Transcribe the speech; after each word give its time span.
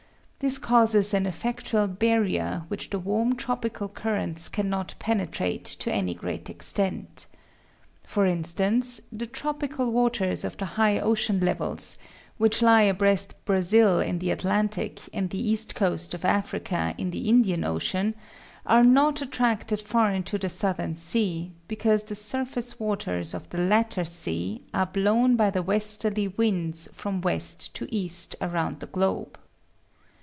This 0.43 0.57
causes 0.57 1.13
an 1.13 1.27
effectual 1.27 1.87
barrier, 1.87 2.63
which 2.67 2.89
the 2.89 2.97
warm 2.97 3.35
tropical 3.35 3.87
currents 3.87 4.49
cannot 4.49 4.95
penetrate 4.97 5.65
to 5.65 5.93
any 5.93 6.15
great 6.15 6.49
extent. 6.49 7.27
For 8.03 8.25
instance, 8.25 9.01
the 9.11 9.27
tropical 9.27 9.91
waters 9.91 10.43
of 10.43 10.57
the 10.57 10.65
high 10.65 10.97
ocean 10.99 11.41
levels, 11.41 11.99
which 12.39 12.63
lie 12.63 12.81
abreast 12.81 13.35
Brazil 13.45 13.99
in 13.99 14.17
the 14.17 14.31
Atlantic 14.31 15.01
and 15.13 15.29
the 15.29 15.37
east 15.37 15.75
coast 15.75 16.15
of 16.15 16.25
Africa 16.25 16.95
in 16.97 17.11
the 17.11 17.29
Indian 17.29 17.63
Ocean, 17.63 18.15
are 18.65 18.83
not 18.83 19.21
attracted 19.21 19.79
far 19.79 20.09
into 20.11 20.39
the 20.39 20.49
southern 20.49 20.95
sea, 20.95 21.51
because 21.67 22.01
the 22.01 22.15
surface 22.15 22.79
waters 22.79 23.35
of 23.35 23.47
the 23.51 23.59
latter 23.59 24.03
sea 24.05 24.63
are 24.73 24.87
blown 24.87 25.35
by 25.35 25.51
the 25.51 25.61
westerly 25.61 26.29
winds 26.29 26.89
from 26.93 27.21
west 27.21 27.75
to 27.75 27.87
east 27.93 28.35
around 28.41 28.79
the 28.79 28.87
globe. 28.87 29.37